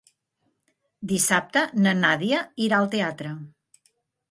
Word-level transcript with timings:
Dissabte 1.11 1.63
na 1.85 1.95
Nàdia 1.99 2.41
irà 2.69 2.79
al 2.81 2.91
teatre. 2.99 3.37